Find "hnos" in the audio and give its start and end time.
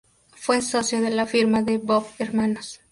2.33-2.79